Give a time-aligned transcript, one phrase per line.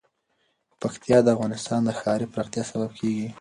[0.81, 3.27] پکتیا د افغانستان د ښاري پراختیا سبب کېږي.